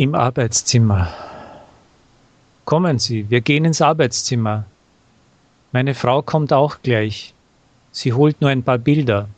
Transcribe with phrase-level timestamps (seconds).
[0.00, 1.12] Im Arbeitszimmer.
[2.64, 4.64] Kommen Sie, wir gehen ins Arbeitszimmer.
[5.72, 7.34] Meine Frau kommt auch gleich.
[7.92, 9.28] Sie holt nur ein paar Bilder.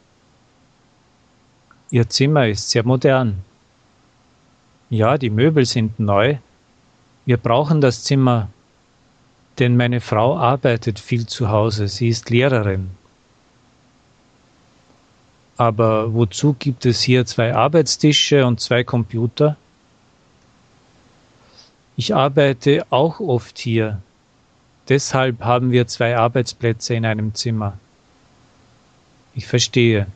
[1.91, 3.43] Ihr Zimmer ist sehr modern.
[4.89, 6.37] Ja, die Möbel sind neu.
[7.27, 8.49] Wir brauchen das Zimmer,
[9.59, 11.89] denn meine Frau arbeitet viel zu Hause.
[11.89, 12.93] Sie ist Lehrerin.
[15.57, 19.57] Aber wozu gibt es hier zwei Arbeitstische und zwei Computer?
[21.97, 24.01] Ich arbeite auch oft hier.
[24.89, 27.79] Deshalb haben wir zwei Arbeitsplätze in einem Zimmer.
[29.35, 30.07] Ich verstehe.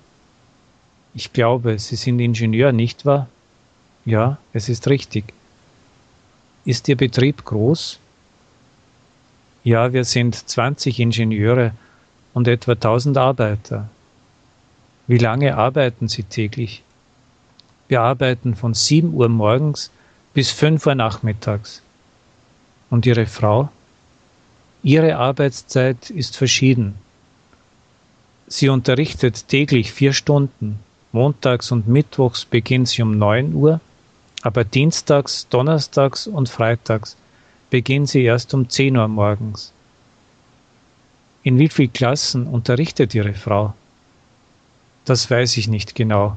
[1.14, 3.28] Ich glaube, Sie sind Ingenieur, nicht wahr?
[4.04, 5.32] Ja, es ist richtig.
[6.64, 7.98] Ist Ihr Betrieb groß?
[9.64, 11.72] Ja, wir sind 20 Ingenieure
[12.34, 13.88] und etwa 1000 Arbeiter.
[15.06, 16.82] Wie lange arbeiten Sie täglich?
[17.88, 19.90] Wir arbeiten von 7 Uhr morgens
[20.36, 21.80] bis 5 Uhr nachmittags.
[22.90, 23.70] Und Ihre Frau?
[24.82, 26.96] Ihre Arbeitszeit ist verschieden.
[28.46, 30.78] Sie unterrichtet täglich vier Stunden.
[31.12, 33.80] Montags und Mittwochs beginnt sie um 9 Uhr,
[34.42, 37.16] aber Dienstags, Donnerstags und Freitags
[37.70, 39.72] beginnt sie erst um 10 Uhr morgens.
[41.44, 43.72] In wie vielen Klassen unterrichtet Ihre Frau?
[45.06, 46.36] Das weiß ich nicht genau.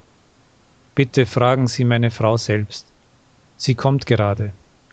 [0.95, 2.85] Bitte fragen Sie meine Frau selbst.
[3.61, 4.53] Sie kommt gerade.